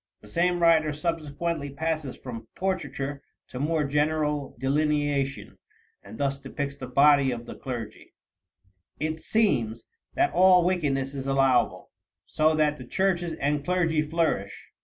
The 0.21 0.27
same 0.27 0.63
writer 0.63 0.93
subsequently 0.93 1.69
passes 1.69 2.15
from 2.17 2.47
portraiture 2.55 3.21
to 3.49 3.59
more 3.59 3.83
general 3.83 4.55
delineation, 4.57 5.59
and 6.03 6.17
thus 6.17 6.39
depicts 6.39 6.75
the 6.75 6.87
body 6.87 7.29
of 7.29 7.45
the 7.45 7.53
clergy: 7.53 8.15
"It 8.99 9.19
seems 9.19 9.85
that 10.15 10.33
all 10.33 10.65
wickedness 10.65 11.13
is 11.13 11.27
allowable, 11.27 11.91
so 12.25 12.55
that 12.55 12.77
the 12.77 12.85
churches 12.85 13.33
and 13.33 13.63
clergy 13.63 14.01
flourish. 14.01 14.69